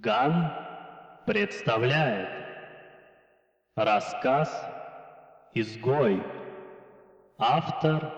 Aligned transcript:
Ган 0.00 0.50
представляет 1.26 2.30
рассказ 3.76 4.48
«Изгой». 5.52 6.22
Автор 7.36 8.10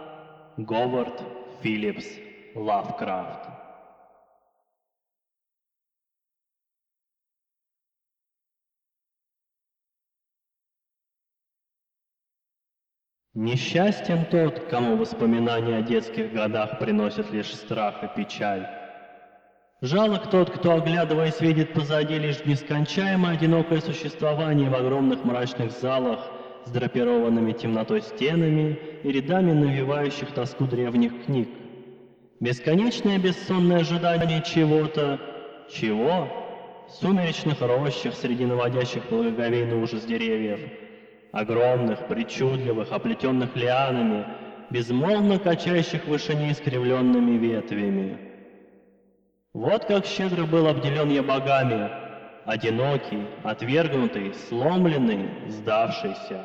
Говард 0.56 1.21
Филлипс 1.60 2.06
Лавкрафт. 2.54 3.50
Несчастен 13.32 14.27
тот, 14.27 14.68
кому 14.68 14.96
воспоминания 14.96 15.79
о 15.79 15.82
детских 15.82 16.32
годах 16.32 16.79
приносят 16.79 17.32
лишь 17.32 17.52
страх 17.52 18.04
и 18.04 18.09
печаль. 18.14 18.84
Жалок 19.85 20.30
тот, 20.30 20.48
кто, 20.48 20.77
оглядываясь, 20.77 21.43
видит 21.43 21.75
позади 21.75 22.19
лишь 22.19 22.43
нескончаемое 22.46 23.34
одинокое 23.34 23.83
существование 23.83 24.70
в 24.70 24.75
огромных 24.75 25.27
мрачных 25.27 25.73
залах 25.73 26.20
с 26.65 26.70
драпированными 26.70 27.52
темнотой 27.52 28.01
стенами 28.01 28.78
и 29.02 29.12
рядами 29.12 29.52
навевающих 29.52 30.30
тоску 30.30 30.65
древних 30.65 31.27
книг. 31.27 31.51
Бесконечное 32.41 33.19
бессонное 33.19 33.80
ожидание 33.80 34.42
чего-то, 34.42 35.20
чего? 35.70 36.28
В 36.89 36.92
сумеречных 37.03 37.61
рощах 37.61 38.14
среди 38.14 38.47
наводящих 38.47 39.03
благоговейный 39.11 39.77
ужас 39.77 40.06
деревьев, 40.06 40.61
огромных, 41.30 42.09
причудливых, 42.09 42.91
оплетенных 42.91 43.55
лианами, 43.55 44.25
безмолвно 44.70 45.39
качающих 45.39 46.05
в 46.05 46.09
вышине 46.09 46.53
искривленными 46.53 47.37
ветвями. 47.37 48.34
Вот 49.54 49.84
как 49.84 50.04
щедро 50.04 50.46
был 50.46 50.66
обделен 50.66 51.10
я 51.10 51.22
богами, 51.22 51.88
одинокий, 52.44 53.24
отвергнутый, 53.44 54.34
сломленный, 54.48 55.28
сдавшийся. 55.46 56.42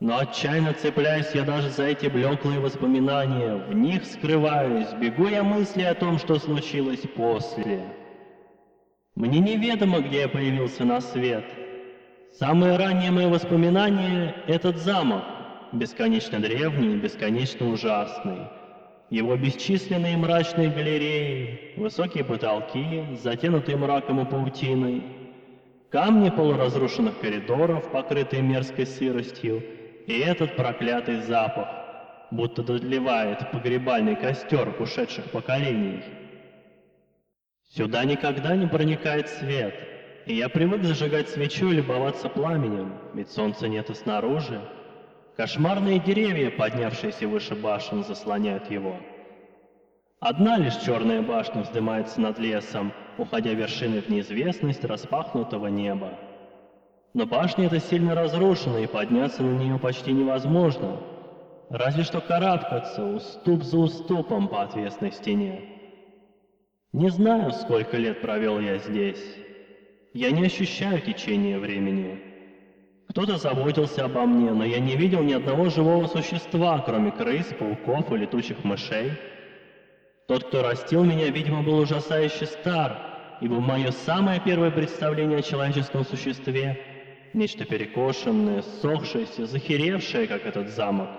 Но 0.00 0.16
отчаянно 0.18 0.72
цепляюсь 0.72 1.32
я 1.34 1.42
даже 1.42 1.68
за 1.68 1.84
эти 1.84 2.06
блеклые 2.06 2.60
воспоминания, 2.60 3.56
в 3.56 3.74
них 3.74 4.06
скрываюсь, 4.06 4.90
бегу 4.94 5.28
я 5.28 5.42
мысли 5.42 5.82
о 5.82 5.94
том, 5.94 6.18
что 6.18 6.38
случилось 6.38 7.02
после. 7.14 7.82
Мне 9.14 9.38
неведомо, 9.40 10.00
где 10.00 10.22
я 10.22 10.28
появился 10.28 10.84
на 10.84 11.02
свет. 11.02 11.44
Самые 12.38 12.78
ранние 12.78 13.10
мои 13.10 13.26
воспоминания— 13.26 14.34
этот 14.46 14.78
замок, 14.78 15.24
бесконечно 15.72 16.40
древний 16.40 16.96
бесконечно 16.96 17.68
ужасный. 17.68 18.48
Его 19.10 19.36
бесчисленные 19.36 20.16
мрачные 20.16 20.70
галереи, 20.70 21.74
высокие 21.76 22.24
потолки, 22.24 23.04
затянутые 23.22 23.76
мраком 23.76 24.20
и 24.20 24.24
паутиной, 24.24 25.02
камни 25.90 26.30
полуразрушенных 26.30 27.20
коридоров, 27.20 27.90
покрытые 27.92 28.42
мерзкой 28.42 28.86
сыростью, 28.86 29.62
и 30.06 30.18
этот 30.18 30.56
проклятый 30.56 31.20
запах, 31.20 31.68
будто 32.30 32.62
додлевает 32.62 33.50
погребальный 33.52 34.16
костер 34.16 34.74
ушедших 34.80 35.30
поколений. 35.30 36.02
Сюда 37.70 38.04
никогда 38.04 38.56
не 38.56 38.66
проникает 38.66 39.28
свет, 39.28 39.74
и 40.26 40.34
я 40.34 40.48
привык 40.48 40.82
зажигать 40.82 41.28
свечу 41.28 41.70
и 41.70 41.74
любоваться 41.74 42.28
пламенем, 42.28 42.94
ведь 43.12 43.30
солнца 43.30 43.68
нет 43.68 43.90
и 43.90 43.94
снаружи. 43.94 44.60
Кошмарные 45.36 45.98
деревья, 45.98 46.50
поднявшиеся 46.50 47.26
выше 47.26 47.56
башен, 47.56 48.04
заслоняют 48.04 48.70
его. 48.70 48.96
Одна 50.20 50.56
лишь 50.58 50.76
черная 50.76 51.22
башня 51.22 51.62
вздымается 51.62 52.20
над 52.20 52.38
лесом, 52.38 52.92
уходя 53.18 53.52
вершиной 53.52 54.00
в 54.00 54.08
неизвестность 54.08 54.84
распахнутого 54.84 55.66
неба. 55.66 56.10
Но 57.14 57.26
башня 57.26 57.66
эта 57.66 57.80
сильно 57.80 58.14
разрушена, 58.14 58.78
и 58.78 58.86
подняться 58.86 59.42
на 59.42 59.58
нее 59.58 59.78
почти 59.78 60.12
невозможно. 60.12 61.00
Разве 61.68 62.04
что 62.04 62.20
карабкаться 62.20 63.04
уступ 63.04 63.64
за 63.64 63.78
уступом 63.78 64.46
по 64.46 64.62
отвесной 64.62 65.10
стене. 65.10 65.62
Не 66.92 67.08
знаю, 67.08 67.50
сколько 67.52 67.96
лет 67.96 68.20
провел 68.20 68.60
я 68.60 68.78
здесь. 68.78 69.22
Я 70.12 70.30
не 70.30 70.46
ощущаю 70.46 71.00
течения 71.00 71.58
времени. 71.58 72.33
Кто-то 73.14 73.38
заботился 73.38 74.06
обо 74.06 74.26
мне, 74.26 74.50
но 74.50 74.64
я 74.64 74.80
не 74.80 74.96
видел 74.96 75.22
ни 75.22 75.32
одного 75.32 75.70
живого 75.70 76.08
существа, 76.08 76.80
кроме 76.80 77.12
крыс, 77.12 77.46
пауков 77.56 78.10
и 78.10 78.16
летучих 78.16 78.64
мышей. 78.64 79.12
Тот, 80.26 80.42
кто 80.42 80.62
растил 80.62 81.04
меня, 81.04 81.28
видимо, 81.28 81.62
был 81.62 81.78
ужасающе 81.78 82.46
стар, 82.46 83.38
ибо 83.40 83.60
мое 83.60 83.92
самое 83.92 84.40
первое 84.40 84.72
представление 84.72 85.38
о 85.38 85.42
человеческом 85.42 86.04
существе— 86.04 86.76
нечто 87.34 87.64
перекошенное, 87.64 88.62
сохшееся, 88.82 89.46
захеревшее, 89.46 90.26
как 90.26 90.44
этот 90.44 90.70
замок. 90.70 91.10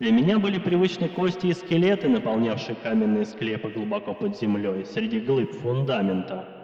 Для 0.00 0.12
меня 0.12 0.38
были 0.38 0.58
привычны 0.58 1.10
кости 1.10 1.48
и 1.48 1.52
скелеты, 1.52 2.08
наполнявшие 2.08 2.74
каменные 2.74 3.26
склепы 3.26 3.68
глубоко 3.68 4.14
под 4.14 4.38
землей, 4.38 4.86
среди 4.86 5.20
глыб 5.20 5.52
фундамента. 5.52 6.55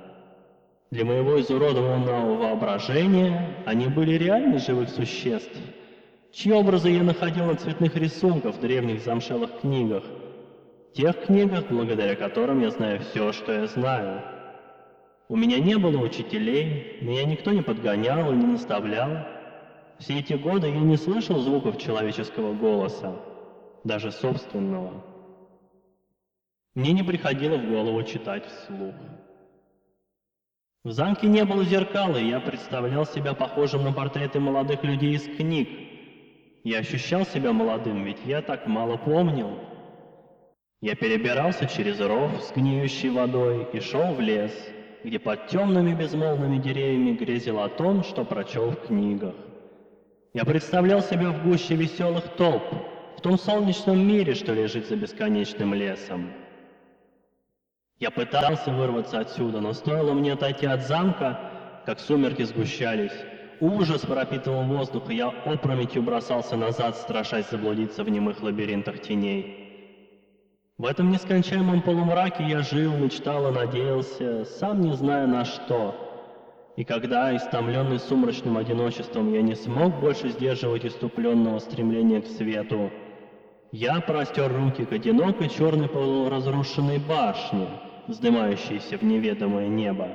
Для 0.93 1.07
моего 1.07 1.41
изуродованного 1.41 2.37
воображения 2.37 3.57
они 3.65 3.87
были 3.87 4.13
реальны 4.13 4.59
живых 4.59 4.91
существ, 4.91 5.57
чьи 6.33 6.53
образы 6.53 6.91
я 6.91 7.03
находил 7.03 7.47
на 7.47 7.55
цветных 7.55 7.97
рисунках 7.97 8.57
в 8.57 8.61
древних 8.61 9.01
замшелых 9.01 9.61
книгах, 9.63 10.05
тех 10.95 11.25
книгах, 11.25 11.65
благодаря 11.71 12.15
которым 12.15 12.61
я 12.61 12.69
знаю 12.69 13.01
все, 13.01 13.33
что 13.33 13.53
я 13.53 13.67
знаю. 13.69 14.21
У 15.31 15.37
меня 15.37 15.59
не 15.61 15.79
было 15.79 15.97
учителей, 15.97 16.99
меня 17.01 17.25
никто 17.25 17.53
не 17.53 17.63
подгонял 17.63 18.31
и 18.31 18.37
не 18.37 18.45
наставлял. 18.45 19.27
Все 19.99 20.19
эти 20.19 20.35
годы 20.35 20.69
я 20.69 20.79
не 20.79 20.99
слышал 20.99 21.39
звуков 21.39 21.79
человеческого 21.79 22.53
голоса, 22.53 23.17
даже 23.83 24.13
собственного. 24.13 24.93
Мне 26.75 26.93
не 26.93 27.03
приходило 27.03 27.57
в 27.57 27.67
голову 27.67 28.03
читать 28.03 28.45
вслух. 28.45 28.95
В 30.84 30.91
замке 30.91 31.28
не 31.28 31.44
было 31.44 31.65
зеркала, 31.65 32.16
и 32.16 32.28
я 32.28 32.41
представлял 32.41 33.06
себя 33.06 33.34
похожим 33.34 33.84
на 33.84 33.93
портреты 33.93 34.41
молодых 34.41 34.82
людей 34.82 35.15
из 35.15 35.22
книг. 35.22 35.69
Я 36.65 36.78
ощущал 36.78 37.25
себя 37.25 37.53
молодым, 37.53 38.03
ведь 38.03 38.19
я 38.25 38.43
так 38.43 38.66
мало 38.66 38.97
помнил. 38.97 39.59
Я 40.81 40.97
перебирался 40.97 41.66
через 41.66 42.00
ров 42.00 42.32
с 42.43 42.50
гниющей 42.50 43.10
водой 43.10 43.69
и 43.72 43.78
шел 43.78 44.12
в 44.12 44.20
лес, 44.20 44.53
где 45.04 45.20
под 45.20 45.47
темными 45.47 45.94
безмолвными 45.94 46.59
деревьями 46.59 47.16
грезил 47.16 47.60
о 47.60 47.69
том, 47.69 48.03
что 48.03 48.25
прочел 48.25 48.70
в 48.70 48.87
книгах. 48.87 49.37
Я 50.34 50.44
представлял 50.44 51.00
себя 51.00 51.31
в 51.31 51.44
гуще 51.44 51.76
веселых 51.76 52.26
толп, 52.37 52.64
в 53.16 53.20
том 53.20 53.38
солнечном 53.38 54.04
мире, 54.04 54.34
что 54.34 54.53
лежит 54.53 54.88
за 54.88 54.97
бесконечным 54.97 55.75
лесом. 55.75 56.32
Я 58.03 58.11
пытался 58.11 58.73
вырваться 58.73 59.21
отсюда, 59.21 59.61
но 59.61 59.73
стоило 59.73 60.13
мне 60.13 60.33
отойти 60.33 60.67
от 60.67 60.85
замка, 60.85 61.39
как 61.87 62.01
сумерки 62.01 62.43
сгущались. 62.43 63.13
Ужас 63.61 64.01
пропитывал 64.01 64.65
воздух, 64.65 65.09
и 65.09 65.15
я 65.15 65.29
опрометью 65.29 66.03
бросался 66.03 66.57
назад, 66.57 66.97
страшась 66.97 67.49
заблудиться 67.49 68.03
в 68.03 68.09
немых 68.09 68.43
лабиринтах 68.43 69.01
теней. 69.03 70.75
В 70.79 70.87
этом 70.87 71.12
нескончаемом 71.12 71.81
полумраке 71.81 72.43
я 72.43 72.62
жил, 72.62 72.93
мечтал 72.97 73.49
и 73.53 73.55
надеялся, 73.55 74.47
сам 74.47 74.81
не 74.81 74.97
зная 74.97 75.29
на 75.29 75.45
что. 75.45 75.95
И 76.77 76.83
когда, 76.83 77.37
истомленный 77.37 78.01
сумрачным 78.01 78.57
одиночеством, 78.57 79.33
я 79.33 79.43
не 79.43 79.55
смог 79.55 80.01
больше 80.01 80.31
сдерживать 80.31 80.85
иступленного 80.85 81.61
стремления 81.61 82.21
к 82.21 82.27
свету, 82.27 82.91
я 83.71 84.01
простер 84.01 84.53
руки 84.53 84.85
к 84.85 84.93
одинокой 84.93 85.49
черной 85.49 85.89
полуразрушенной 85.89 86.99
башне, 86.99 87.69
вздымающейся 88.09 88.99
в 88.99 89.03
неведомое 89.03 89.69
небо. 89.69 90.09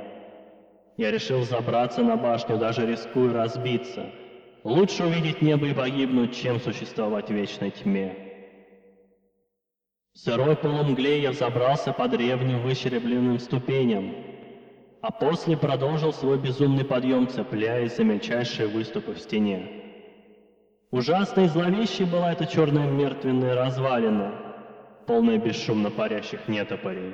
Я 0.98 1.12
решил 1.12 1.44
забраться 1.44 2.04
на 2.04 2.18
башню, 2.18 2.58
даже 2.58 2.86
рискуя 2.86 3.34
разбиться. 3.34 4.06
Лучше 4.64 5.06
увидеть 5.06 5.42
небо 5.42 5.68
и 5.68 5.74
погибнуть, 5.74 6.36
чем 6.36 6.60
существовать 6.60 7.30
в 7.30 7.34
вечной 7.34 7.72
тьме. 7.72 8.16
В 10.14 10.20
сырой 10.20 10.56
полумгле 10.56 11.22
я 11.22 11.30
взобрался 11.32 11.94
по 11.94 12.08
древним 12.08 12.64
выщеребленным 12.64 13.38
ступеням, 13.38 14.16
а 15.02 15.12
после 15.12 15.56
продолжил 15.56 16.12
свой 16.12 16.40
безумный 16.40 16.84
подъем, 16.84 17.28
цепляясь 17.28 17.96
за 17.96 18.04
мельчайшие 18.04 18.68
выступы 18.68 19.14
в 19.14 19.20
стене. 19.20 19.84
Ужасной 20.90 21.46
и 21.46 21.48
зловещей 21.48 22.06
была 22.06 22.32
эта 22.32 22.48
черная 22.48 22.90
мертвенная 22.90 23.54
развалина, 23.54 24.34
полная 25.06 25.38
бесшумно 25.38 25.92
парящих 25.92 26.48
нетопорей. 26.48 27.14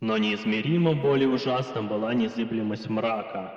Но 0.00 0.16
неизмеримо 0.16 0.94
более 0.94 1.28
ужасным 1.28 1.86
была 1.86 2.14
незыблемость 2.14 2.88
мрака, 2.88 3.52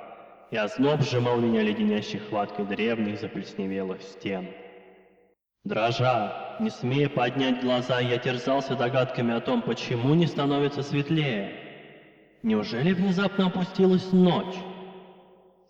и 0.51 0.57
озноб 0.57 1.01
сжимал 1.01 1.39
меня 1.39 1.61
леденящей 1.61 2.19
хваткой 2.19 2.65
древних 2.65 3.19
заплесневелых 3.21 4.01
стен. 4.01 4.49
Дрожа, 5.63 6.57
не 6.59 6.69
смея 6.69 7.07
поднять 7.07 7.61
глаза, 7.61 8.01
я 8.01 8.17
терзался 8.17 8.75
догадками 8.75 9.33
о 9.33 9.39
том, 9.39 9.61
почему 9.61 10.13
не 10.13 10.27
становится 10.27 10.83
светлее. 10.83 11.55
Неужели 12.43 12.91
внезапно 12.91 13.47
опустилась 13.47 14.11
ночь? 14.11 14.55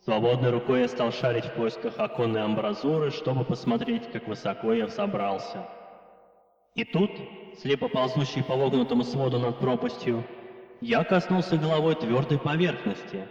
Свободной 0.03 0.49
рукой 0.49 0.81
я 0.81 0.87
стал 0.87 1.11
шарить 1.11 1.45
в 1.45 1.53
поисках 1.53 1.99
оконной 1.99 2.41
амбразуры, 2.41 3.11
чтобы 3.11 3.45
посмотреть, 3.45 4.11
как 4.11 4.27
высоко 4.27 4.73
я 4.73 4.87
взобрался. 4.87 5.69
И 6.73 6.83
тут, 6.83 7.11
слепо 7.61 7.87
ползущий 7.87 8.43
по 8.43 8.55
вогнутому 8.55 9.03
своду 9.03 9.37
над 9.37 9.59
пропастью, 9.59 10.25
я 10.83 11.05
коснулся 11.05 11.57
головой 11.57 11.95
твердой 11.95 12.37
поверхности. 12.37 13.25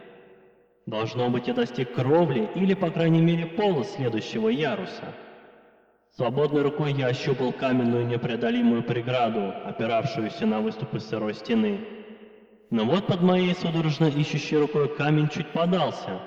Должно 0.86 1.28
быть, 1.28 1.48
я 1.48 1.54
достиг 1.54 1.94
кровли 1.94 2.50
или, 2.54 2.72
по 2.72 2.90
крайней 2.90 3.20
мере, 3.20 3.46
пола 3.46 3.84
следующего 3.84 4.48
яруса. 4.48 5.14
Свободной 6.16 6.62
рукой 6.62 6.92
я 6.92 7.08
ощупал 7.08 7.52
каменную 7.52 8.06
непреодолимую 8.06 8.82
преграду, 8.82 9.52
опиравшуюся 9.66 10.46
на 10.46 10.60
выступы 10.60 10.98
сырой 10.98 11.34
стены. 11.34 11.80
Но 12.70 12.84
вот 12.84 13.06
под 13.06 13.20
моей 13.20 13.54
судорожно 13.54 14.06
ищущей 14.06 14.56
рукой 14.56 14.88
камень 14.96 15.28
чуть 15.28 15.52
подался, 15.52 16.22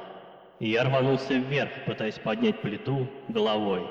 и 0.59 0.69
я 0.69 0.83
рванулся 0.83 1.33
вверх, 1.33 1.71
пытаясь 1.87 2.19
поднять 2.19 2.61
плиту 2.61 3.07
головой. 3.29 3.87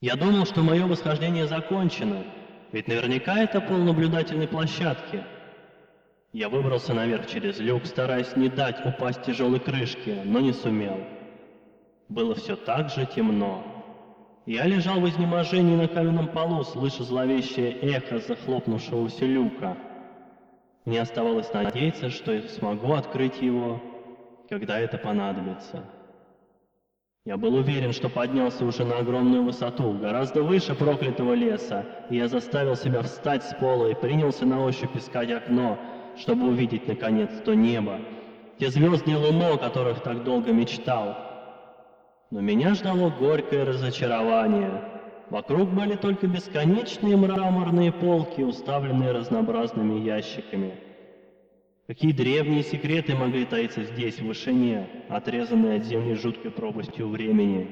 Я 0.00 0.14
думал, 0.14 0.46
что 0.46 0.62
мое 0.62 0.86
восхождение 0.86 1.46
закончено, 1.46 2.24
ведь 2.72 2.88
наверняка 2.88 3.38
это 3.38 3.60
пол 3.60 3.78
наблюдательной 3.78 4.48
площадки. 4.48 5.24
Я 6.32 6.48
выбрался 6.48 6.92
наверх 6.92 7.26
через 7.26 7.58
люк, 7.60 7.86
стараясь 7.86 8.36
не 8.36 8.48
дать 8.48 8.84
упасть 8.84 9.22
тяжелой 9.22 9.60
крышке, 9.60 10.22
но 10.24 10.40
не 10.40 10.52
сумел. 10.52 10.98
Было 12.08 12.34
все 12.34 12.56
так 12.56 12.90
же 12.90 13.06
темно. 13.06 13.64
Я 14.44 14.64
лежал 14.64 15.00
в 15.00 15.08
изнеможении 15.08 15.74
на 15.74 15.88
каменном 15.88 16.28
полу, 16.28 16.62
слыша 16.62 17.02
зловещее 17.02 17.72
эхо 17.80 18.18
захлопнувшегося 18.18 19.24
люка. 19.24 19.76
Мне 20.84 21.00
оставалось 21.00 21.52
надеяться, 21.52 22.10
что 22.10 22.32
я 22.32 22.42
смогу 22.42 22.92
открыть 22.92 23.40
его, 23.42 23.82
когда 24.48 24.78
это 24.78 24.98
понадобится. 24.98 25.84
Я 27.26 27.36
был 27.36 27.56
уверен, 27.56 27.92
что 27.92 28.08
поднялся 28.08 28.64
уже 28.64 28.84
на 28.84 28.98
огромную 28.98 29.42
высоту, 29.42 29.94
гораздо 29.94 30.44
выше 30.44 30.76
проклятого 30.76 31.32
леса, 31.34 31.84
и 32.08 32.18
я 32.18 32.28
заставил 32.28 32.76
себя 32.76 33.02
встать 33.02 33.42
с 33.42 33.52
пола 33.54 33.88
и 33.88 33.94
принялся 33.94 34.46
на 34.46 34.64
ощупь 34.64 34.94
искать 34.94 35.32
окно, 35.32 35.76
чтобы 36.16 36.46
увидеть, 36.46 36.86
наконец, 36.86 37.30
то 37.44 37.52
небо, 37.54 37.98
те 38.60 38.70
звезды 38.70 39.10
и 39.10 39.16
луну, 39.16 39.54
о 39.54 39.58
которых 39.58 40.04
так 40.04 40.22
долго 40.22 40.52
мечтал. 40.52 41.16
Но 42.30 42.40
меня 42.40 42.74
ждало 42.74 43.10
горькое 43.10 43.64
разочарование. 43.64 44.84
Вокруг 45.28 45.70
были 45.70 45.96
только 45.96 46.28
бесконечные 46.28 47.16
мраморные 47.16 47.90
полки, 47.90 48.42
уставленные 48.42 49.10
разнообразными 49.10 49.98
ящиками. 49.98 50.85
Какие 51.86 52.10
древние 52.10 52.64
секреты 52.64 53.14
могли 53.14 53.44
таиться 53.44 53.84
здесь, 53.84 54.18
в 54.18 54.26
вышине, 54.26 54.88
отрезанные 55.08 55.78
от 55.78 55.84
земли 55.84 56.14
жуткой 56.14 56.50
пропастью 56.50 57.08
времени? 57.08 57.68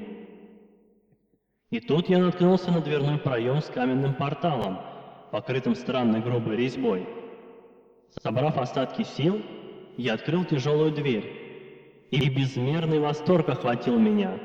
И 1.69 1.81
тут 1.81 2.07
я 2.07 2.19
наткнулся 2.19 2.71
на 2.71 2.79
дверной 2.79 3.17
проем 3.17 3.59
с 3.59 3.65
каменным 3.65 4.13
порталом, 4.13 4.79
покрытым 5.33 5.75
странной 5.75 6.21
грубой 6.21 6.55
резьбой. 6.55 7.05
Собрав 8.23 8.57
остатки 8.57 9.03
сил, 9.03 9.41
я 9.97 10.13
открыл 10.13 10.45
тяжелую 10.45 10.91
дверь, 10.91 12.07
и 12.09 12.29
безмерный 12.29 12.99
восторг 12.99 13.49
охватил 13.49 13.99
меня. 13.99 14.39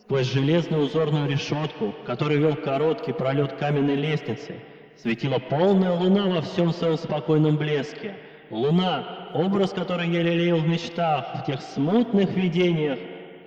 Сквозь 0.00 0.32
железную 0.32 0.82
узорную 0.82 1.30
решетку, 1.30 1.94
который 2.06 2.38
вел 2.38 2.56
короткий 2.56 3.12
пролет 3.12 3.52
каменной 3.52 3.94
лестницы, 3.94 4.56
светила 4.96 5.38
полная 5.38 5.92
луна 5.92 6.26
во 6.26 6.40
всем 6.40 6.72
своем 6.72 6.96
спокойном 6.96 7.56
блеске— 7.56 8.16
Луна— 8.50 9.30
образ, 9.34 9.72
который 9.72 10.08
я 10.08 10.22
лелеял 10.22 10.58
в 10.58 10.68
мечтах, 10.68 11.42
в 11.42 11.46
тех 11.46 11.60
смутных 11.60 12.30
видениях, 12.30 12.98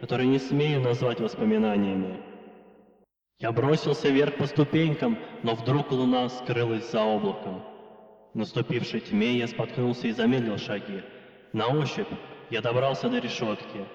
которые 0.01 0.27
не 0.27 0.39
смею 0.39 0.81
назвать 0.81 1.19
воспоминаниями. 1.19 2.21
Я 3.39 3.53
бросился 3.53 4.09
вверх 4.09 4.35
по 4.35 4.45
ступенькам, 4.45 5.17
но 5.43 5.55
вдруг 5.55 5.91
луна 5.91 6.27
скрылась 6.27 6.91
за 6.91 7.01
облаком. 7.01 7.63
В 8.33 8.37
наступившей 8.37 8.99
тьме 8.99 9.37
я 9.37 9.47
споткнулся 9.47 10.07
и 10.07 10.11
замедлил 10.11 10.57
шаги. 10.57 11.01
На 11.53 11.67
ощупь 11.67 12.11
я 12.49 12.61
добрался 12.61 13.09
до 13.09 13.19
решетки. 13.19 13.85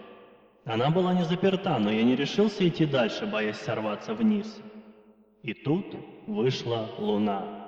Она 0.65 0.89
была 0.89 1.13
не 1.13 1.25
заперта, 1.25 1.79
но 1.79 1.91
я 1.91 2.03
не 2.03 2.17
решился 2.17 2.67
идти 2.67 2.87
дальше, 2.87 3.27
боясь 3.27 3.59
сорваться 3.59 4.15
вниз. 4.15 4.61
И 5.43 5.53
тут 5.53 5.95
вышла 6.27 6.89
луна. 6.99 7.64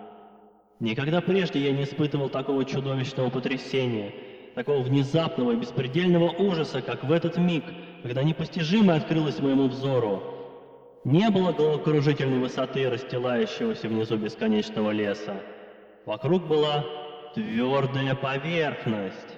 Никогда 0.78 1.22
прежде 1.22 1.60
я 1.60 1.72
не 1.72 1.84
испытывал 1.84 2.28
такого 2.28 2.64
чудовищного 2.64 3.30
потрясения, 3.30 4.12
такого 4.54 4.82
внезапного 4.82 5.52
и 5.52 5.56
беспредельного 5.56 6.30
ужаса, 6.30 6.82
как 6.82 7.02
в 7.02 7.12
этот 7.12 7.38
миг, 7.38 7.64
когда 8.02 8.22
непостижимое 8.22 8.98
открылось 8.98 9.38
моему 9.38 9.68
взору. 9.68 10.22
Не 11.04 11.30
было 11.30 11.52
головокружительной 11.52 12.40
высоты, 12.40 12.90
расстилающегося 12.90 13.88
внизу 13.88 14.16
бесконечного 14.16 14.90
леса. 14.90 15.40
Вокруг 16.04 16.46
была 16.46 16.84
твердая 17.34 18.14
поверхность. 18.14 19.36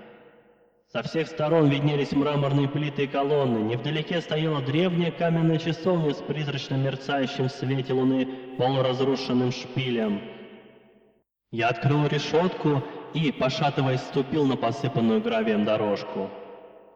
Со 0.93 1.03
всех 1.03 1.29
сторон 1.29 1.69
виднелись 1.69 2.13
мраморные 2.13 2.69
плиты 2.69 3.05
и 3.05 3.07
колонны. 3.07 3.59
Невдалеке 3.59 4.23
стояла 4.23 4.63
древняя 4.63 5.13
каменная 5.13 5.59
часовня 5.59 6.15
с 6.15 6.17
призрачно 6.17 6.77
мерцающим 6.77 7.49
в 7.49 7.53
свете 7.53 7.93
луны 7.93 8.27
полуразрушенным 8.57 9.53
шпилем. 9.53 10.38
Я 11.51 11.69
открыл 11.69 12.07
решетку 12.07 12.83
и, 13.15 13.33
пошатываясь, 13.33 14.03
ступил 14.03 14.45
на 14.45 14.57
посыпанную 14.57 15.23
гравием 15.23 15.65
дорожку. 15.65 16.29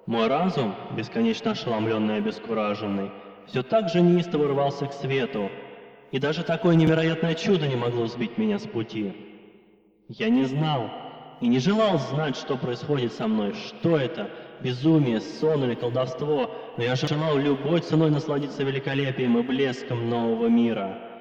Мой 0.04 0.26
разум, 0.26 0.74
бесконечно 0.94 1.52
ошеломленный 1.52 2.16
и 2.16 2.18
обескураженный, 2.18 3.10
все 3.46 3.62
так 3.62 3.88
же 3.88 4.02
неистово 4.02 4.48
рвался 4.48 4.86
к 4.86 4.92
свету, 4.92 5.50
и 6.10 6.18
даже 6.18 6.42
такое 6.42 6.74
невероятное 6.74 7.34
чудо 7.34 7.66
не 7.66 7.76
могло 7.76 8.06
сбить 8.06 8.36
меня 8.36 8.58
с 8.58 8.66
пути. 8.66 9.14
Я 10.08 10.28
не 10.28 10.44
знал 10.44 10.90
и 11.40 11.48
не 11.48 11.58
желал 11.58 11.98
знать, 11.98 12.36
что 12.36 12.58
происходит 12.58 13.14
со 13.14 13.28
мной, 13.28 13.54
что 13.54 13.96
это, 13.96 14.28
безумие, 14.60 15.22
сон 15.22 15.64
или 15.64 15.74
колдовство, 15.74 16.50
но 16.76 16.82
я 16.82 16.94
желал 16.94 17.38
любой 17.38 17.80
ценой 17.80 18.10
насладиться 18.10 18.64
великолепием 18.64 19.38
и 19.38 19.42
блеском 19.42 20.10
нового 20.10 20.48
мира. 20.48 21.11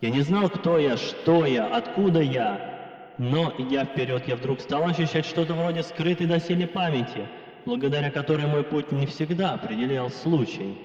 Я 0.00 0.10
не 0.10 0.20
знал, 0.20 0.50
кто 0.50 0.78
я, 0.78 0.96
что 0.96 1.46
я, 1.46 1.66
откуда 1.66 2.20
я. 2.20 3.14
Но, 3.18 3.52
идя 3.58 3.84
вперед, 3.84 4.24
я 4.26 4.36
вдруг 4.36 4.60
стал 4.60 4.84
ощущать 4.84 5.24
что-то 5.24 5.54
вроде 5.54 5.82
скрытой 5.82 6.26
доселе 6.26 6.66
памяти, 6.66 7.26
благодаря 7.64 8.10
которой 8.10 8.46
мой 8.46 8.62
путь 8.62 8.92
не 8.92 9.06
всегда 9.06 9.54
определял 9.54 10.10
случай. 10.10 10.76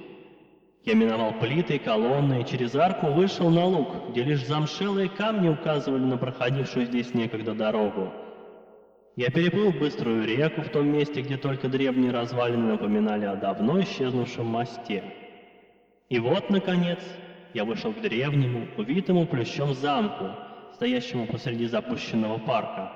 Я 0.86 0.96
миновал 0.96 1.34
плиты 1.34 1.76
и 1.76 1.80
колонны 1.80 2.42
и 2.42 2.46
через 2.46 2.74
арку 2.74 3.08
вышел 3.08 3.50
на 3.50 3.66
луг, 3.66 4.10
где 4.10 4.24
лишь 4.24 4.48
замшелые 4.48 5.10
камни 5.10 5.50
указывали 5.50 6.04
на 6.04 6.18
проходившую 6.18 6.86
здесь 6.86 7.14
некогда 7.14 7.54
дорогу. 7.54 8.12
Я 9.18 9.30
переплыл 9.30 9.74
быструю 9.74 10.26
реку 10.26 10.62
в 10.62 10.70
том 10.70 10.88
месте, 10.88 11.22
где 11.22 11.36
только 11.38 11.68
древние 11.68 12.12
развалины 12.12 12.72
напоминали 12.72 13.26
о 13.26 13.36
давно 13.36 13.82
исчезнувшем 13.82 14.46
мосте. 14.46 15.04
И 16.10 16.18
вот, 16.18 16.50
наконец, 16.50 17.00
я 17.54 17.66
вышел 17.66 17.92
к 17.94 18.02
древнему, 18.02 18.68
увитому 18.78 19.26
плющом 19.26 19.74
замку, 19.74 20.32
стоящему 20.74 21.28
посреди 21.28 21.68
запущенного 21.68 22.38
парка, 22.38 22.92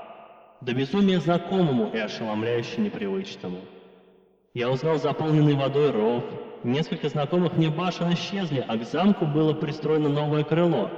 до 0.61 0.73
безумия 0.73 1.19
знакомому 1.19 1.91
и 1.93 1.97
ошеломляюще 1.97 2.81
непривычному. 2.81 3.59
Я 4.53 4.69
узнал 4.71 4.97
заполненный 4.97 5.55
водой 5.55 5.91
ров, 5.91 6.23
несколько 6.63 7.09
знакомых 7.09 7.57
мне 7.57 7.69
башен 7.69 8.13
исчезли, 8.13 8.63
а 8.65 8.77
к 8.77 8.83
замку 8.83 9.25
было 9.25 9.53
пристроено 9.53 10.09
новое 10.09 10.43
крыло, 10.43 10.89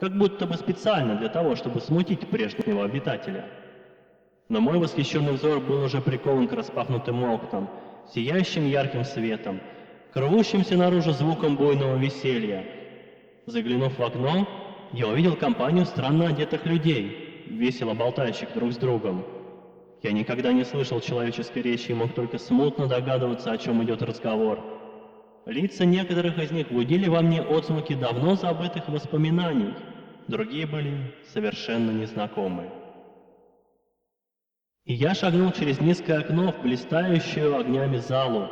как 0.00 0.16
будто 0.16 0.46
бы 0.46 0.54
специально 0.54 1.16
для 1.16 1.28
того, 1.28 1.56
чтобы 1.56 1.80
смутить 1.80 2.28
прежнего 2.28 2.84
обитателя. 2.84 3.46
Но 4.48 4.60
мой 4.60 4.78
восхищенный 4.78 5.32
взор 5.32 5.60
был 5.60 5.82
уже 5.82 6.00
прикован 6.00 6.46
к 6.46 6.52
распахнутым 6.52 7.24
окнам, 7.24 7.68
сияющим 8.14 8.66
ярким 8.66 9.04
светом, 9.04 9.60
к 10.12 10.16
рвущимся 10.16 10.76
наружу 10.76 11.12
звуком 11.12 11.56
буйного 11.56 11.96
веселья, 11.96 12.64
Заглянув 13.46 13.98
в 13.98 14.02
окно, 14.02 14.46
я 14.92 15.08
увидел 15.08 15.34
компанию 15.36 15.84
странно 15.84 16.28
одетых 16.28 16.64
людей, 16.64 17.44
весело 17.48 17.92
болтающих 17.94 18.54
друг 18.54 18.72
с 18.72 18.76
другом. 18.76 19.24
Я 20.02 20.12
никогда 20.12 20.52
не 20.52 20.64
слышал 20.64 21.00
человеческой 21.00 21.62
речи 21.62 21.90
и 21.90 21.94
мог 21.94 22.14
только 22.14 22.38
смутно 22.38 22.86
догадываться, 22.86 23.50
о 23.50 23.58
чем 23.58 23.82
идет 23.82 24.02
разговор. 24.02 24.60
Лица 25.46 25.84
некоторых 25.84 26.38
из 26.38 26.52
них 26.52 26.70
будили 26.70 27.08
во 27.08 27.20
мне 27.20 27.42
отзвуки 27.42 27.94
давно 27.94 28.36
забытых 28.36 28.88
воспоминаний, 28.88 29.74
другие 30.28 30.66
были 30.66 31.12
совершенно 31.32 31.90
незнакомы. 31.90 32.70
И 34.84 34.94
я 34.94 35.14
шагнул 35.14 35.50
через 35.52 35.80
низкое 35.80 36.20
окно 36.20 36.52
в 36.52 36.62
блистающую 36.62 37.56
огнями 37.56 37.96
залу, 37.96 38.48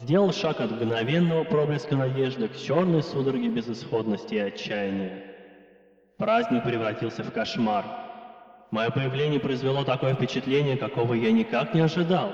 сделал 0.00 0.32
шаг 0.32 0.60
от 0.60 0.70
мгновенного 0.70 1.44
проблеска 1.44 1.96
надежды 1.96 2.48
к 2.48 2.56
черной 2.56 3.02
судороге 3.02 3.48
безысходности 3.48 4.34
и 4.34 4.38
отчаяния. 4.38 5.24
Праздник 6.16 6.64
превратился 6.64 7.22
в 7.22 7.32
кошмар. 7.32 7.84
Мое 8.70 8.90
появление 8.90 9.40
произвело 9.40 9.84
такое 9.84 10.14
впечатление, 10.14 10.76
какого 10.76 11.14
я 11.14 11.32
никак 11.32 11.74
не 11.74 11.80
ожидал. 11.80 12.32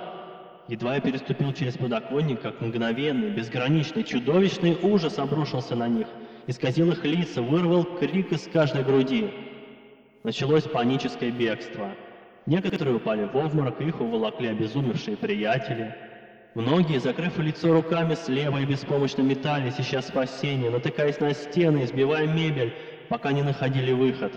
Едва 0.68 0.94
я 0.94 1.00
переступил 1.00 1.52
через 1.52 1.76
подоконник, 1.76 2.40
как 2.40 2.61
мгновенный, 2.61 3.30
безграничный, 3.30 4.02
чудовищный 4.02 4.78
ужас 4.83 5.18
обрушился 5.18 5.76
на 5.76 5.87
них, 5.87 6.06
исказил 6.47 6.90
их 6.92 7.04
лица, 7.04 7.42
вырвал 7.42 7.85
крик 7.85 8.33
из 8.33 8.49
каждой 8.49 8.83
груди. 8.83 9.30
Началось 10.23 10.64
паническое 10.64 11.30
бегство. 11.30 11.90
Некоторые 12.47 12.97
упали 12.97 13.25
в 13.26 13.37
обморок, 13.37 13.80
их 13.80 14.00
уволокли 14.00 14.49
обезумевшие 14.49 15.18
приятели. 15.18 15.94
Многие, 16.54 17.00
закрыв 17.00 17.38
лицо 17.38 17.73
руками 17.73 18.14
слева 18.14 18.58
и 18.58 18.64
беспомощно 18.64 19.23
метались, 19.23 19.78
ища 19.78 20.00
спасения, 20.02 20.70
натыкаясь 20.70 21.18
на 21.18 21.34
стены, 21.34 21.82
избивая 21.82 22.28
мебель, 22.28 22.73
пока 23.08 23.32
не 23.32 23.42
находили 23.42 23.92
выход. 23.92 24.32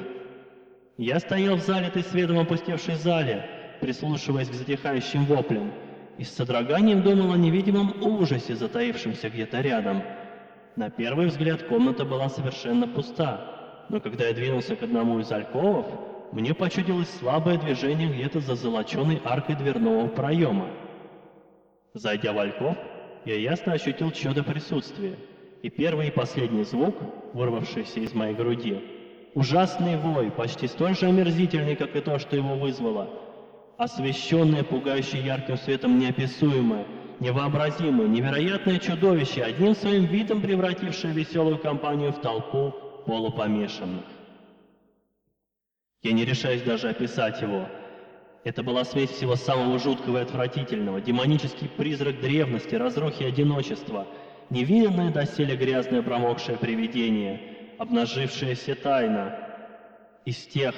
Я 0.97 1.19
стоял 1.19 1.57
в 1.57 1.61
залитой 1.61 2.01
светом 2.01 2.39
опустевшей 2.39 2.95
зале, 2.95 3.47
прислушиваясь 3.81 4.49
к 4.49 4.53
затихающим 4.53 5.25
воплям, 5.25 5.71
и 6.17 6.23
с 6.23 6.33
содроганием 6.33 7.03
думал 7.03 7.33
о 7.33 7.37
невидимом 7.37 8.01
ужасе, 8.01 8.55
затаившемся 8.55 9.29
где-то 9.29 9.61
рядом. 9.61 10.01
На 10.75 10.89
первый 10.89 11.27
взгляд 11.27 11.63
комната 11.63 12.03
была 12.03 12.29
совершенно 12.29 12.87
пуста, 12.87 13.85
но 13.89 13.99
когда 13.99 14.27
я 14.27 14.33
двинулся 14.33 14.75
к 14.75 14.81
одному 14.81 15.19
из 15.19 15.31
альковов, 15.31 15.85
мне 16.31 16.55
почудилось 16.55 17.09
слабое 17.19 17.59
движение 17.59 18.09
где-то 18.09 18.39
за 18.39 18.55
золоченой 18.55 19.21
аркой 19.23 19.55
дверного 19.55 20.07
проема. 20.07 20.67
Зайдя 21.97 22.31
в 22.31 22.39
альков, 22.39 22.77
я 23.25 23.35
ясно 23.35 23.73
ощутил 23.73 24.11
чье-то 24.11 24.43
присутствие, 24.43 25.15
и 25.63 25.69
первый 25.69 26.09
и 26.09 26.11
последний 26.11 26.63
звук, 26.63 26.95
вырвавшийся 27.33 27.99
из 27.99 28.13
моей 28.13 28.35
груди, 28.35 28.79
ужасный 29.33 29.97
вой, 29.97 30.29
почти 30.29 30.67
столь 30.67 30.95
же 30.95 31.07
омерзительный, 31.07 31.75
как 31.75 31.95
и 31.95 32.01
то, 32.01 32.19
что 32.19 32.35
его 32.35 32.55
вызвало, 32.55 33.09
освещенное 33.77 34.63
пугающе 34.63 35.17
ярким 35.19 35.57
светом 35.57 35.97
неописуемое, 35.97 36.85
невообразимое, 37.19 38.07
невероятное 38.07 38.77
чудовище, 38.77 39.41
одним 39.41 39.75
своим 39.75 40.05
видом 40.05 40.41
превратившее 40.41 41.13
веселую 41.13 41.57
компанию 41.57 42.11
в 42.11 42.21
толпу 42.21 42.75
полупомешанных. 43.07 44.05
Я 46.03 46.11
не 46.11 46.25
решаюсь 46.25 46.61
даже 46.61 46.89
описать 46.89 47.41
его. 47.41 47.67
Это 48.47 48.63
была 48.63 48.85
смесь 48.85 49.09
всего 49.09 49.35
самого 49.35 49.77
жуткого 49.77 50.19
и 50.19 50.21
отвратительного, 50.21 51.01
демонический 51.01 51.67
призрак 51.67 52.21
древности, 52.21 52.75
разрухи 52.75 53.23
и 53.23 53.25
одиночества, 53.25 54.07
невиданное 54.49 55.11
доселе 55.11 55.57
грязное 55.57 56.01
промокшее 56.01 56.57
привидение, 56.57 57.41
обнажившаяся 57.77 58.75
тайна 58.75 59.37
из 60.23 60.37
тех, 60.47 60.73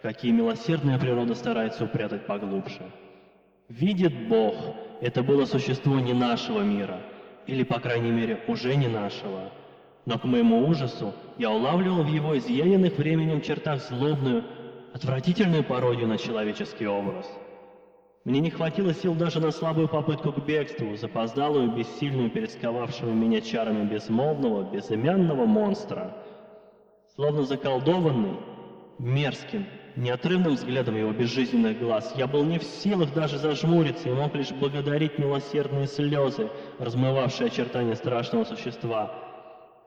какие 0.00 0.30
милосердная 0.30 0.96
природа 0.96 1.34
старается 1.34 1.86
упрятать 1.86 2.24
поглубже. 2.24 2.88
Видит 3.68 4.28
Бог, 4.28 4.54
это 5.00 5.24
было 5.24 5.44
существо 5.44 5.98
не 5.98 6.12
нашего 6.12 6.60
мира, 6.60 7.00
или, 7.48 7.64
по 7.64 7.80
крайней 7.80 8.12
мере, 8.12 8.44
уже 8.46 8.76
не 8.76 8.86
нашего. 8.86 9.50
Но 10.06 10.20
к 10.20 10.24
моему 10.24 10.68
ужасу 10.68 11.14
я 11.36 11.50
улавливал 11.50 12.04
в 12.04 12.08
его 12.08 12.38
изъявленных 12.38 12.96
временем 12.96 13.40
чертах 13.40 13.82
злобную, 13.82 14.44
отвратительную 14.92 15.64
пародию 15.64 16.06
на 16.06 16.18
человеческий 16.18 16.86
образ. 16.86 17.26
Мне 18.24 18.40
не 18.40 18.50
хватило 18.50 18.94
сил 18.94 19.14
даже 19.14 19.40
на 19.40 19.50
слабую 19.50 19.88
попытку 19.88 20.32
к 20.32 20.44
бегству, 20.44 20.96
запоздалую, 20.96 21.72
бессильную 21.72 22.30
перед 22.30 22.52
сковавшими 22.52 23.10
меня 23.10 23.40
чарами 23.40 23.84
безмолвного, 23.84 24.70
безымянного 24.70 25.44
монстра. 25.44 26.16
Словно 27.16 27.42
заколдованный, 27.42 28.36
мерзким, 28.98 29.66
неотрывным 29.96 30.54
взглядом 30.54 30.96
его 30.96 31.10
безжизненных 31.10 31.80
глаз, 31.80 32.14
я 32.16 32.28
был 32.28 32.44
не 32.44 32.58
в 32.58 32.62
силах 32.62 33.12
даже 33.12 33.38
зажмуриться 33.38 34.08
и 34.08 34.12
мог 34.12 34.34
лишь 34.36 34.52
благодарить 34.52 35.18
милосердные 35.18 35.88
слезы, 35.88 36.48
размывавшие 36.78 37.48
очертания 37.48 37.96
страшного 37.96 38.44
существа. 38.44 39.12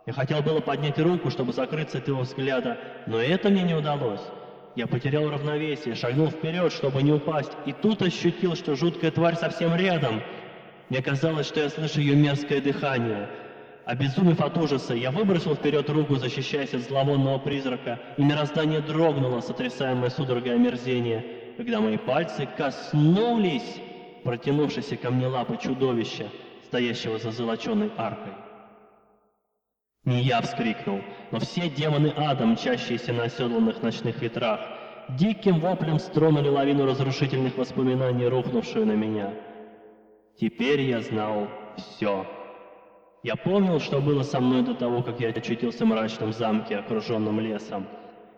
Я 0.06 0.14
хотел 0.14 0.44
было 0.44 0.60
поднять 0.60 1.00
руку, 1.00 1.30
чтобы 1.30 1.54
закрыться 1.54 2.00
от 2.00 2.08
его 2.08 2.22
взгляда, 2.22 2.78
но 3.08 3.18
это 3.18 3.50
мне 3.50 3.64
не 3.64 3.74
удалось. 3.74 4.22
Я 4.76 4.88
потерял 4.88 5.30
равновесие, 5.30 5.96
шагнул 5.96 6.28
вперед, 6.28 6.74
чтобы 6.74 7.02
не 7.02 7.14
упасть, 7.14 7.52
и 7.66 7.72
тут 7.72 8.02
ощутил, 8.02 8.56
что 8.56 8.76
жуткая 8.76 9.10
тварь 9.12 9.38
совсем 9.38 9.74
рядом. 9.74 10.22
Мне 10.90 11.02
казалось, 11.02 11.48
что 11.48 11.62
я 11.62 11.70
слышу 11.70 12.02
ее 12.02 12.16
мерзкое 12.16 12.60
дыхание. 12.60 13.30
Обезумев 13.86 14.42
от 14.42 14.58
ужаса, 14.58 14.94
я 14.94 15.12
выбросил 15.12 15.56
вперед 15.56 15.90
руку, 15.90 16.16
защищаясь 16.16 16.74
от 16.74 16.82
зловонного 16.82 17.38
призрака, 17.38 18.00
и 18.18 18.24
мироздание 18.24 18.82
дрогнуло, 18.82 19.40
сотрясаемое 19.40 20.10
судорогой 20.10 20.56
омерзения, 20.56 21.24
когда 21.56 21.80
мои 21.80 21.98
пальцы 21.98 22.48
коснулись 22.58 23.80
протянувшейся 24.24 24.98
ко 24.98 25.10
мне 25.10 25.28
лапы 25.28 25.58
чудовища, 25.62 26.28
стоящего 26.66 27.18
за 27.18 27.32
золоченой 27.32 27.92
аркой. 27.96 28.34
Не 30.06 30.22
я 30.22 30.40
вскрикнул, 30.42 31.02
но 31.32 31.40
все 31.40 31.68
демоны 31.68 32.14
ада, 32.16 32.46
мчащиеся 32.46 33.12
на 33.12 33.24
оседланных 33.24 33.82
ночных 33.82 34.22
ветрах, 34.22 34.60
диким 35.10 35.60
воплем 35.60 35.98
стронули 35.98 36.48
лавину 36.48 36.86
разрушительных 36.86 37.58
воспоминаний, 37.58 38.28
рухнувшую 38.28 38.86
на 38.86 38.92
меня. 38.92 39.34
Теперь 40.40 40.82
я 40.82 41.02
знал 41.02 41.48
все. 41.76 42.28
Я 43.24 43.36
помнил, 43.36 43.80
что 43.80 44.00
было 44.00 44.22
со 44.22 44.40
мной 44.40 44.62
до 44.62 44.76
того, 44.76 45.02
как 45.02 45.20
я 45.20 45.30
очутился 45.30 45.86
в 45.86 45.88
мрачном 45.88 46.34
замке, 46.34 46.78
окруженном 46.78 47.40
лесом. 47.40 47.88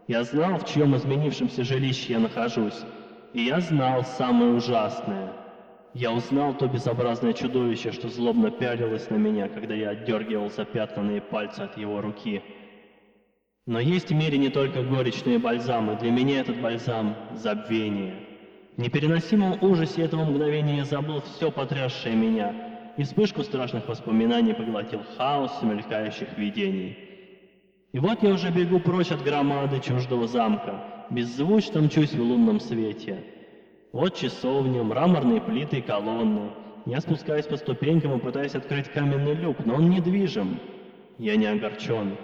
Я 0.08 0.24
знал, 0.24 0.58
в 0.58 0.66
чьем 0.66 0.96
изменившемся 0.96 1.66
жилище 1.66 2.14
я 2.14 2.20
нахожусь. 2.20 2.86
И 3.34 3.42
я 3.42 3.60
знал 3.60 4.06
самое 4.06 4.54
ужасное— 4.54 5.34
я 5.98 6.12
узнал 6.12 6.54
то 6.54 6.68
безобразное 6.68 7.34
чудовище, 7.34 7.92
что 7.92 8.08
злобно 8.08 8.52
пялилось 8.52 9.10
на 9.10 9.16
меня, 9.16 9.50
когда 9.50 9.74
я 9.74 9.90
отдергивал 9.90 10.52
запятнанные 10.52 11.22
пальцы 11.22 11.62
от 11.62 11.76
его 11.76 12.02
руки. 12.02 12.44
Но 13.66 13.80
есть 13.80 14.10
в 14.10 14.14
мире 14.14 14.38
не 14.38 14.50
только 14.50 14.84
горечные 14.84 15.40
бальзамы, 15.40 15.98
для 15.98 16.12
меня 16.12 16.42
этот 16.42 16.62
бальзам— 16.62 17.16
забвение. 17.34 18.14
В 18.78 18.82
непереносимом 18.82 19.58
ужасе 19.64 20.04
этого 20.04 20.24
мгновения 20.24 20.78
я 20.78 20.86
забыл 20.86 21.22
все 21.22 21.50
потрясшее 21.52 22.16
меня, 22.16 22.94
и 22.96 23.04
вспышку 23.04 23.42
страшных 23.42 23.88
воспоминаний 23.88 24.54
поглотил 24.54 25.02
хаос 25.18 25.64
мелькающих 25.64 26.38
видений. 26.38 26.96
И 27.92 27.98
вот 27.98 28.22
я 28.22 28.30
уже 28.30 28.52
бегу 28.52 28.80
прочь 28.80 29.12
от 29.12 29.24
громады 29.24 29.80
чуждого 29.80 30.28
замка, 30.28 31.08
беззвучно 31.10 31.82
мчусь 31.82 32.14
в 32.14 32.22
лунном 32.22 32.60
свете— 32.60 33.24
вот 33.98 34.14
часовня, 34.14 34.84
мраморные 34.84 35.42
плиты 35.42 35.78
и 35.78 35.82
колонны. 35.82 36.52
Я 36.86 37.02
спускаюсь 37.02 37.48
по 37.48 37.58
ступенькам 37.58 38.16
и 38.16 38.20
пытаюсь 38.20 38.54
открыть 38.54 38.90
каменный 38.90 39.34
люк, 39.34 39.66
но 39.66 39.74
он 39.74 39.90
недвижим. 39.90 40.60
Я 41.18 41.36
не 41.36 41.48
огорчен. 41.48 42.16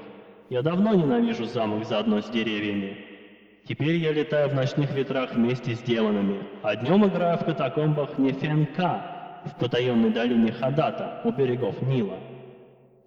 Я 0.51 0.62
давно 0.62 0.94
ненавижу 0.94 1.46
замок 1.46 1.86
заодно 1.86 2.22
с 2.22 2.30
деревьями. 2.30 2.98
Теперь 3.68 3.96
я 3.96 4.12
летаю 4.12 4.50
в 4.50 4.53
ночных 4.53 4.94
ветрах 4.94 5.34
вместе 5.34 5.74
с 5.74 5.80
демонами, 5.80 6.44
а 6.62 6.75
днем 6.75 7.08
играю 7.08 7.39
в 7.39 7.46
катакомбах 7.46 8.20
Нефенка 8.20 9.42
в 9.46 9.58
потаенной 9.58 10.12
долине 10.12 10.51
Хадата 10.51 11.22
у 11.24 11.32
берегов 11.32 11.82
Нила. 11.82 12.20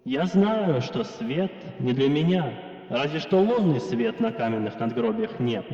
Я 0.04 0.26
знаю, 0.26 0.80
что 0.80 1.04
свет 1.04 1.52
не 1.78 1.92
для 1.92 2.08
меня, 2.08 2.52
разве 2.88 3.20
что 3.20 3.37
лунный 3.37 3.80
свет 3.80 4.18
на 4.18 4.32
каменных 4.32 4.80
надгробиях 4.80 5.38
нет. 5.38 5.64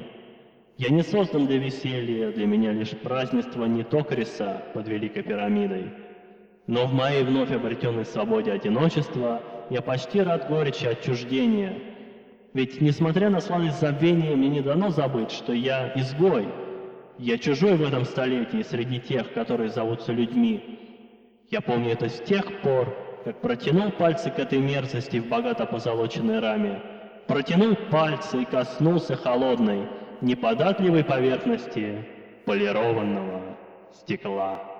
Я 0.83 0.89
не 0.89 1.05
создан 1.05 1.47
для 1.47 1.59
веселья, 1.59 2.33
для 2.33 2.45
меня 2.45 2.73
лишь 2.73 2.91
празднество 2.91 3.67
не 3.67 3.85
Токриса 3.85 4.65
под 4.75 4.89
Великой 4.89 5.23
Пирамидой. 5.23 5.93
Но 6.67 6.87
в 6.87 6.93
моей 6.93 7.23
вновь 7.23 7.53
обретенной 7.53 8.05
свободе 8.05 8.51
одиночества 8.51 9.41
я 9.71 9.81
почти 9.81 10.21
рад 10.21 10.49
горечи 10.49 10.87
отчуждения. 10.87 11.79
Ведь, 12.53 12.81
несмотря 12.81 13.31
на 13.31 13.39
сладость 13.41 13.79
забвения, 13.79 14.35
мне 14.35 14.49
не 14.49 14.61
дано 14.61 14.91
забыть, 14.91 15.31
что 15.31 15.53
я 15.53 15.93
изгой. 15.95 16.49
Я 17.17 17.39
чужой 17.39 17.77
в 17.77 17.83
этом 17.85 18.05
столетии 18.05 18.63
среди 18.63 18.99
тех, 18.99 19.33
которые 19.35 19.69
зовутся 19.69 20.13
людьми. 20.13 20.81
Я 21.49 21.61
помню 21.61 21.93
это 21.93 22.09
с 22.09 22.19
тех 22.23 22.61
пор, 22.63 22.93
как 23.25 23.41
протянул 23.41 23.93
пальцы 23.93 24.33
к 24.33 24.39
этой 24.41 24.59
мерзости 24.59 25.19
в 25.19 25.29
богато 25.29 25.65
позолоченной 25.65 26.41
раме. 26.41 26.83
Протянул 27.29 27.77
пальцы 27.89 28.43
и 28.43 28.45
коснулся 28.45 29.15
холодной, 29.15 29.87
неподатливой 30.23 31.05
поверхности 31.05 32.05
полированного 32.47 33.57
стекла. 33.93 34.72